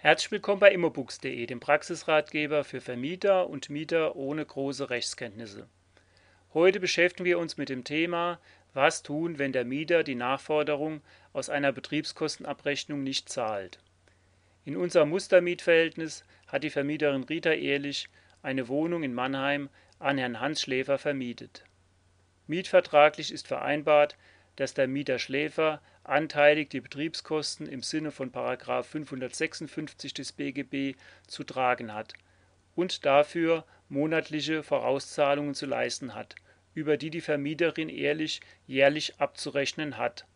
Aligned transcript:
Herzlich 0.00 0.30
willkommen 0.30 0.60
bei 0.60 0.70
immobooks.de, 0.70 1.44
dem 1.46 1.58
Praxisratgeber 1.58 2.62
für 2.62 2.80
Vermieter 2.80 3.50
und 3.50 3.68
Mieter 3.68 4.14
ohne 4.14 4.46
große 4.46 4.90
Rechtskenntnisse. 4.90 5.66
Heute 6.54 6.78
beschäftigen 6.78 7.24
wir 7.24 7.40
uns 7.40 7.56
mit 7.56 7.68
dem 7.68 7.82
Thema, 7.82 8.38
was 8.74 9.02
tun, 9.02 9.40
wenn 9.40 9.50
der 9.50 9.64
Mieter 9.64 10.04
die 10.04 10.14
Nachforderung 10.14 11.00
aus 11.32 11.50
einer 11.50 11.72
Betriebskostenabrechnung 11.72 13.02
nicht 13.02 13.28
zahlt. 13.28 13.80
In 14.64 14.76
unserem 14.76 15.08
Mustermietverhältnis 15.08 16.22
hat 16.46 16.62
die 16.62 16.70
Vermieterin 16.70 17.24
Rita 17.24 17.50
Ehrlich 17.50 18.08
eine 18.40 18.68
Wohnung 18.68 19.02
in 19.02 19.14
Mannheim 19.14 19.68
an 19.98 20.16
Herrn 20.16 20.38
Hans 20.38 20.60
Schläfer 20.60 20.98
vermietet. 20.98 21.64
Mietvertraglich 22.46 23.32
ist 23.32 23.48
vereinbart, 23.48 24.16
dass 24.58 24.74
der 24.74 24.88
Mieter 24.88 25.20
Schläfer 25.20 25.80
anteilig 26.02 26.68
die 26.70 26.80
Betriebskosten 26.80 27.68
im 27.68 27.84
Sinne 27.84 28.10
von§ 28.10 28.32
556 28.82 30.14
des 30.14 30.32
BGB 30.32 30.98
zu 31.28 31.44
tragen 31.44 31.94
hat 31.94 32.14
und 32.74 33.06
dafür 33.06 33.64
monatliche 33.88 34.64
Vorauszahlungen 34.64 35.54
zu 35.54 35.66
leisten 35.66 36.16
hat, 36.16 36.34
über 36.74 36.96
die 36.96 37.10
die 37.10 37.20
Vermieterin 37.20 37.88
ehrlich 37.88 38.40
jährlich 38.66 39.20
abzurechnen 39.20 39.96
hat. 39.96 40.26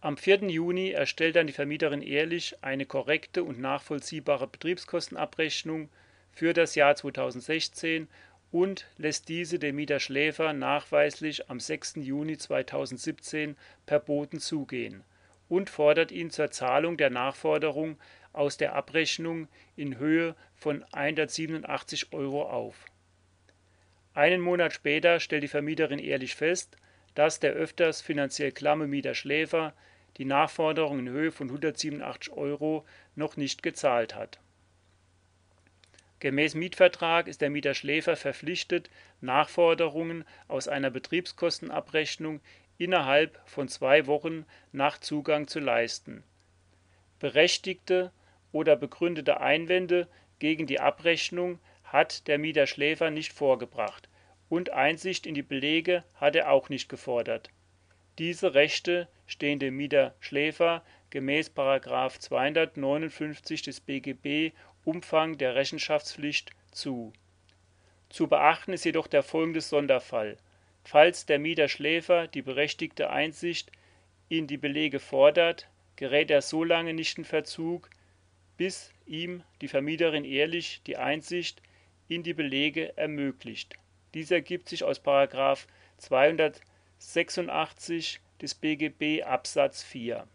Am 0.00 0.16
4. 0.16 0.48
Juni 0.48 0.90
erstellt 0.90 1.36
dann 1.36 1.46
die 1.46 1.52
Vermieterin 1.52 2.02
ehrlich 2.02 2.56
eine 2.64 2.84
korrekte 2.84 3.44
und 3.44 3.60
nachvollziehbare 3.60 4.48
Betriebskostenabrechnung 4.48 5.88
für 6.32 6.52
das 6.52 6.74
Jahr 6.74 6.96
2016 6.96 8.08
und 8.50 8.86
lässt 8.96 9.28
diese 9.28 9.58
dem 9.58 9.76
Mieter 9.76 10.00
Schläfer 10.00 10.52
nachweislich 10.52 11.50
am 11.50 11.60
6. 11.60 11.96
Juni 11.96 12.38
2017 12.38 13.56
per 13.84 14.00
Boten 14.00 14.40
zugehen 14.40 15.04
und 15.48 15.70
fordert 15.70 16.12
ihn 16.12 16.30
zur 16.30 16.50
Zahlung 16.50 16.96
der 16.96 17.10
Nachforderung 17.10 17.98
aus 18.32 18.56
der 18.56 18.74
Abrechnung 18.74 19.48
in 19.76 19.98
Höhe 19.98 20.34
von 20.54 20.84
187 20.92 22.12
Euro 22.12 22.48
auf. 22.48 22.86
Einen 24.14 24.40
Monat 24.40 24.72
später 24.72 25.20
stellt 25.20 25.42
die 25.42 25.48
Vermieterin 25.48 25.98
ehrlich 25.98 26.34
fest, 26.34 26.76
dass 27.14 27.40
der 27.40 27.52
öfters 27.52 28.00
finanziell 28.00 28.52
klamme 28.52 28.86
Mieter 28.86 29.14
Schläfer 29.14 29.74
die 30.16 30.24
Nachforderung 30.24 31.00
in 31.00 31.08
Höhe 31.08 31.32
von 31.32 31.48
187 31.48 32.32
Euro 32.32 32.84
noch 33.14 33.36
nicht 33.36 33.62
gezahlt 33.62 34.14
hat 34.14 34.40
Gemäß 36.20 36.54
Mietvertrag 36.54 37.28
ist 37.28 37.40
der 37.40 37.50
Mieter 37.50 37.74
Schläfer 37.74 38.16
verpflichtet, 38.16 38.90
Nachforderungen 39.20 40.24
aus 40.48 40.66
einer 40.66 40.90
Betriebskostenabrechnung 40.90 42.40
innerhalb 42.76 43.40
von 43.46 43.68
zwei 43.68 44.06
Wochen 44.06 44.44
nach 44.72 44.98
Zugang 44.98 45.46
zu 45.46 45.60
leisten. 45.60 46.24
Berechtigte 47.20 48.12
oder 48.52 48.76
begründete 48.76 49.40
Einwände 49.40 50.08
gegen 50.38 50.66
die 50.66 50.80
Abrechnung 50.80 51.58
hat 51.84 52.26
der 52.26 52.38
Mieter 52.38 52.66
Schläfer 52.66 53.10
nicht 53.10 53.32
vorgebracht 53.32 54.08
und 54.48 54.70
Einsicht 54.70 55.26
in 55.26 55.34
die 55.34 55.42
Belege 55.42 56.04
hat 56.14 56.36
er 56.36 56.50
auch 56.50 56.68
nicht 56.68 56.88
gefordert. 56.88 57.50
Diese 58.18 58.54
Rechte 58.54 59.08
stehen 59.26 59.58
dem 59.58 59.76
Mieter 59.76 60.14
Schläfer 60.20 60.82
gemäß§ 61.10 61.52
259 62.20 63.62
des 63.62 63.80
BGB 63.80 64.52
Umfang 64.84 65.38
der 65.38 65.54
Rechenschaftspflicht 65.54 66.50
zu. 66.70 67.12
Zu 68.08 68.26
beachten 68.26 68.72
ist 68.72 68.84
jedoch 68.84 69.06
der 69.06 69.22
folgende 69.22 69.60
Sonderfall: 69.60 70.36
Falls 70.84 71.26
der 71.26 71.38
Mieter 71.38 71.68
Schläfer 71.68 72.26
die 72.26 72.42
berechtigte 72.42 73.10
Einsicht 73.10 73.70
in 74.28 74.46
die 74.46 74.56
Belege 74.56 75.00
fordert, 75.00 75.68
gerät 75.96 76.30
er 76.30 76.42
so 76.42 76.64
lange 76.64 76.94
nicht 76.94 77.18
in 77.18 77.24
Verzug, 77.24 77.90
bis 78.56 78.92
ihm 79.06 79.42
die 79.60 79.68
Vermieterin 79.68 80.24
ehrlich 80.24 80.82
die 80.86 80.96
Einsicht 80.96 81.62
in 82.08 82.22
die 82.22 82.34
Belege 82.34 82.96
ermöglicht. 82.96 83.74
Dies 84.14 84.30
ergibt 84.30 84.68
sich 84.68 84.84
aus§ 84.84 85.04
286 85.98 88.20
des 88.40 88.54
BGB 88.54 89.22
Absatz 89.22 89.82
4 89.82 90.26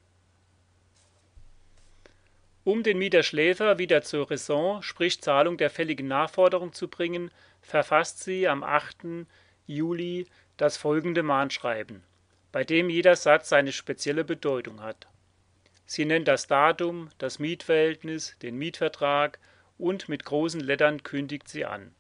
um 2.64 2.82
den 2.82 2.98
Mieter 2.98 3.24
Schläfer 3.24 3.78
wieder 3.78 4.04
zur 4.04 4.32
Raison, 4.32 4.82
sprich 4.82 5.22
Zahlung 5.22 5.58
der 5.58 5.70
fälligen 5.70 6.08
Nachforderung 6.08 6.72
zu 6.72 6.88
bringen, 6.88 7.30
verfasst 7.62 8.24
sie 8.24 8.48
am 8.48 8.64
8. 8.64 9.28
Juli 9.68 10.28
das 10.58 10.78
folgende 10.78 11.24
Mahnschreiben, 11.24 12.04
bei 12.52 12.64
dem 12.64 12.90
jeder 12.90 13.16
Satz 13.16 13.50
seine 13.50 13.72
spezielle 13.72 14.24
Bedeutung 14.24 14.82
hat. 14.82 15.08
Sie 15.86 16.06
nennt 16.06 16.28
das 16.28 16.48
Datum, 16.48 17.10
das 17.18 17.40
Mietverhältnis, 17.40 18.38
den 18.42 18.58
Mietvertrag 18.58 19.40
und 19.78 20.08
mit 20.08 20.24
großen 20.24 20.62
Lettern 20.62 21.04
kündigt 21.04 21.50
sie 21.50 21.66
an. 21.66 21.94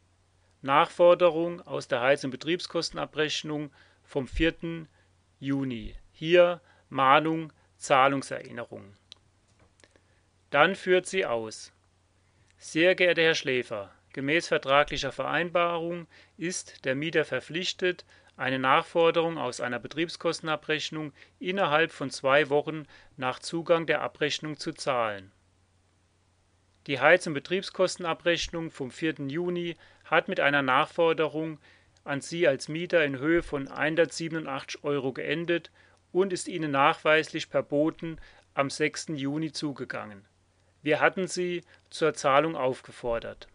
Nachforderung 0.61 1.61
aus 1.61 1.89
der 1.89 1.99
Heiz- 1.99 2.23
und 2.23 2.31
Betriebskostenabrechnung 2.31 3.71
vom 4.03 4.27
4. 4.27 4.87
Juni. 5.39 5.95
Hier 6.13 6.61
Mahnung, 6.87 7.51
Zahlungserinnerung 7.77 8.95
dann 10.53 10.75
führt 10.75 11.07
sie 11.07 11.25
aus: 11.25 11.73
Sehr 12.59 12.93
geehrter 12.93 13.23
Herr 13.23 13.33
Schläfer, 13.33 13.91
gemäß 14.13 14.49
vertraglicher 14.49 15.11
Vereinbarung 15.11 16.05
ist 16.37 16.85
der 16.85 16.93
Mieter 16.93 17.25
verpflichtet, 17.25 18.05
eine 18.37 18.59
Nachforderung 18.59 19.39
aus 19.39 19.61
einer 19.61 19.79
Betriebskostenabrechnung 19.79 21.11
innerhalb 21.39 21.91
von 21.91 22.11
zwei 22.11 22.49
Wochen 22.49 22.85
nach 23.17 23.39
Zugang 23.39 23.87
der 23.87 24.01
Abrechnung 24.01 24.57
zu 24.57 24.73
zahlen. 24.73 25.31
Die 26.85 26.99
Heiz- 26.99 27.25
und 27.25 27.33
Betriebskostenabrechnung 27.33 28.69
vom 28.69 28.91
4. 28.91 29.27
Juni 29.29 29.75
hat 30.05 30.27
mit 30.27 30.39
einer 30.39 30.61
Nachforderung 30.61 31.57
an 32.03 32.21
Sie 32.21 32.47
als 32.47 32.67
Mieter 32.67 33.03
in 33.03 33.17
Höhe 33.17 33.41
von 33.41 33.69
187 33.69 34.83
Euro 34.83 35.13
geendet 35.13 35.71
und 36.11 36.31
ist 36.31 36.47
Ihnen 36.47 36.69
nachweislich 36.69 37.49
per 37.49 37.63
Boten 37.63 38.21
am 38.53 38.69
6. 38.69 39.13
Juni 39.15 39.51
zugegangen 39.51 40.27
wir 40.83 40.99
hatten 40.99 41.27
Sie 41.27 41.63
zur 41.89 42.13
Zahlung 42.13 42.55
aufgefordert. 42.55 43.47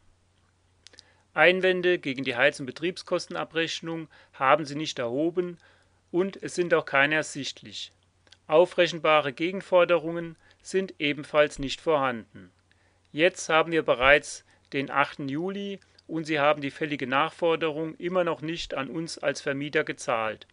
Einwände 1.35 1.99
gegen 1.99 2.25
die 2.25 2.35
Heiz- 2.35 2.59
und 2.59 2.67
Betriebskostenabrechnung 2.67 4.09
haben 4.33 4.65
Sie 4.65 4.75
nicht 4.75 4.99
erhoben 4.99 5.59
und 6.11 6.43
es 6.43 6.55
sind 6.55 6.75
auch 6.75 6.85
keine 6.85 7.17
ersichtlich. 7.17 7.93
Aufrechenbare 8.47 9.33
Gegenforderungen 9.33 10.37
sind 10.63 10.95
ebenfalls 10.99 11.59
nicht 11.59 11.81
vorhanden. 11.81 12.51
Jetzt 13.13 13.49
haben 13.49 13.73
wir 13.73 13.83
bereits 13.83 14.45
den 14.73 14.91
8. 14.91 15.31
Juli 15.31 15.81
und 16.07 16.25
Sie 16.25 16.41
haben 16.41 16.63
die 16.63 16.71
fällige 16.71 17.07
Nachforderung 17.07 17.95
immer 17.97 18.25
noch 18.25 18.41
nicht 18.41 18.75
an 18.75 18.89
uns 18.89 19.19
als 19.19 19.43
Vermieter 19.43 19.85
gezahlt. 19.85 20.47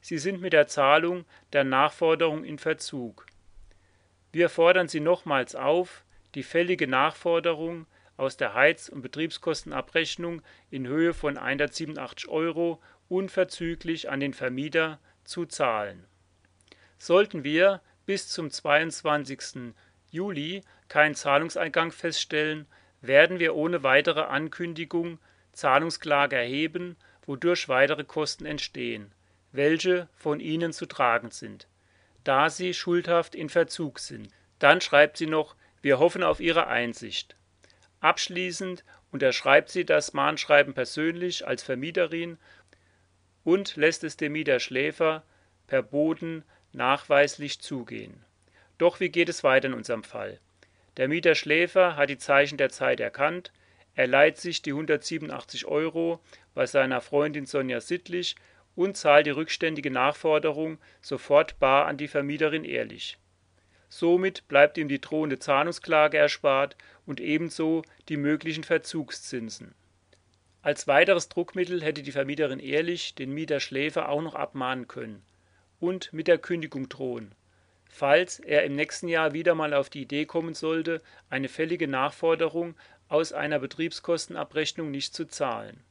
Sie 0.00 0.18
sind 0.18 0.40
mit 0.40 0.52
der 0.52 0.68
Zahlung 0.68 1.24
der 1.52 1.64
Nachforderung 1.64 2.44
in 2.44 2.58
Verzug. 2.58 3.26
Wir 4.32 4.48
fordern 4.48 4.88
Sie 4.88 5.00
nochmals 5.00 5.54
auf, 5.56 6.04
die 6.34 6.42
fällige 6.42 6.86
Nachforderung 6.86 7.86
aus 8.16 8.36
der 8.36 8.54
Heiz- 8.54 8.88
und 8.88 9.02
Betriebskostenabrechnung 9.02 10.42
in 10.70 10.86
Höhe 10.86 11.14
von 11.14 11.38
187 11.38 12.28
Euro 12.28 12.80
unverzüglich 13.08 14.10
an 14.10 14.20
den 14.20 14.34
Vermieter 14.34 15.00
zu 15.24 15.46
zahlen. 15.46 16.04
Sollten 16.98 17.44
wir 17.44 17.80
bis 18.06 18.28
zum 18.28 18.50
22. 18.50 19.74
Juli 20.10 20.62
keinen 20.88 21.14
Zahlungseingang 21.14 21.92
feststellen, 21.92 22.66
werden 23.00 23.38
wir 23.38 23.54
ohne 23.54 23.82
weitere 23.82 24.22
Ankündigung 24.22 25.18
Zahlungsklage 25.52 26.36
erheben, 26.36 26.96
wodurch 27.24 27.68
weitere 27.68 28.04
Kosten 28.04 28.44
entstehen, 28.44 29.12
welche 29.52 30.08
von 30.14 30.40
Ihnen 30.40 30.72
zu 30.72 30.86
tragen 30.86 31.30
sind, 31.30 31.68
da 32.24 32.50
Sie 32.50 32.74
schuldhaft 32.74 33.34
in 33.34 33.48
Verzug 33.48 33.98
sind. 33.98 34.28
Dann 34.58 34.80
schreibt 34.80 35.16
sie 35.16 35.26
noch 35.26 35.56
wir 35.82 35.98
hoffen 35.98 36.22
auf 36.22 36.40
Ihre 36.40 36.66
Einsicht. 36.66 37.36
Abschließend 38.00 38.84
unterschreibt 39.10 39.68
sie 39.68 39.84
das 39.84 40.12
Mahnschreiben 40.12 40.74
persönlich 40.74 41.46
als 41.46 41.62
Vermieterin 41.62 42.38
und 43.44 43.76
lässt 43.76 44.04
es 44.04 44.16
dem 44.16 44.32
Mieter 44.32 44.60
Schläfer 44.60 45.22
per 45.66 45.82
Boden 45.82 46.44
nachweislich 46.72 47.60
zugehen. 47.60 48.24
Doch 48.78 49.00
wie 49.00 49.10
geht 49.10 49.28
es 49.28 49.44
weiter 49.44 49.68
in 49.68 49.74
unserem 49.74 50.04
Fall? 50.04 50.38
Der 50.96 51.08
Mieter 51.08 51.34
Schläfer 51.34 51.96
hat 51.96 52.10
die 52.10 52.18
Zeichen 52.18 52.58
der 52.58 52.70
Zeit 52.70 53.00
erkannt, 53.00 53.52
er 53.94 54.06
leiht 54.06 54.38
sich 54.38 54.62
die 54.62 54.70
187 54.70 55.66
Euro 55.66 56.20
bei 56.54 56.64
seiner 56.66 57.00
Freundin 57.00 57.46
Sonja 57.46 57.80
Sittlich 57.80 58.36
und 58.76 58.96
zahlt 58.96 59.26
die 59.26 59.30
rückständige 59.30 59.90
Nachforderung 59.90 60.78
sofort 61.00 61.58
bar 61.58 61.86
an 61.86 61.96
die 61.96 62.08
Vermieterin 62.08 62.64
ehrlich. 62.64 63.18
Somit 63.90 64.46
bleibt 64.46 64.78
ihm 64.78 64.88
die 64.88 65.00
drohende 65.00 65.40
Zahlungsklage 65.40 66.16
erspart 66.16 66.76
und 67.06 67.20
ebenso 67.20 67.82
die 68.08 68.16
möglichen 68.16 68.62
Verzugszinsen. 68.64 69.74
Als 70.62 70.86
weiteres 70.86 71.28
Druckmittel 71.28 71.82
hätte 71.82 72.02
die 72.02 72.12
Vermieterin 72.12 72.60
Ehrlich 72.60 73.14
den 73.16 73.32
Mieter 73.32 73.60
Schläfer 73.60 74.08
auch 74.08 74.22
noch 74.22 74.36
abmahnen 74.36 74.86
können 74.86 75.22
und 75.80 76.12
mit 76.12 76.28
der 76.28 76.38
Kündigung 76.38 76.88
drohen. 76.88 77.34
falls 77.92 78.38
er 78.38 78.62
im 78.62 78.76
nächsten 78.76 79.08
Jahr 79.08 79.32
wieder 79.32 79.56
mal 79.56 79.74
auf 79.74 79.90
die 79.90 80.02
Idee 80.02 80.24
kommen 80.24 80.54
sollte, 80.54 81.02
eine 81.28 81.48
fällige 81.48 81.88
Nachforderung 81.88 82.76
aus 83.08 83.32
einer 83.32 83.58
Betriebskostenabrechnung 83.58 84.92
nicht 84.92 85.12
zu 85.12 85.26
zahlen. 85.26 85.82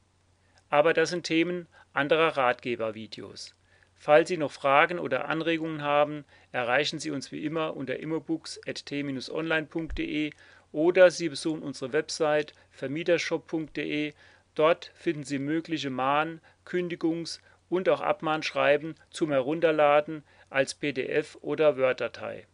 Aber 0.70 0.94
das 0.94 1.10
sind 1.10 1.24
Themen 1.24 1.68
anderer 1.92 2.38
Ratgebervideos. 2.38 3.54
Falls 4.02 4.28
Sie 4.28 4.38
noch 4.38 4.50
Fragen 4.50 4.98
oder 4.98 5.28
Anregungen 5.28 5.82
haben, 5.82 6.24
erreichen 6.52 6.98
Sie 6.98 7.10
uns 7.10 7.32
wie 7.32 7.44
immer 7.44 7.76
unter 7.76 7.98
immobooks.t-online.de 7.98 10.30
oder 10.72 11.10
Sie 11.10 11.28
besuchen 11.28 11.60
unsere 11.60 11.92
Website 11.92 12.54
vermietershop.de. 12.70 14.14
Dort 14.54 14.90
finden 14.94 15.24
Sie 15.24 15.38
mögliche 15.38 15.90
Mahn-, 15.90 16.40
Kündigungs- 16.64 17.40
und 17.68 17.90
auch 17.90 18.00
Abmahnschreiben 18.00 18.94
zum 19.10 19.32
Herunterladen 19.32 20.24
als 20.48 20.72
PDF 20.72 21.36
oder 21.42 21.76
Word-Datei. 21.76 22.46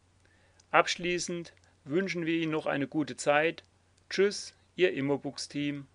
Abschließend 0.72 1.52
wünschen 1.84 2.26
wir 2.26 2.34
Ihnen 2.34 2.50
noch 2.50 2.66
eine 2.66 2.88
gute 2.88 3.16
Zeit. 3.16 3.62
Tschüss, 4.10 4.52
Ihr 4.74 4.94
Immobooks-Team. 4.94 5.86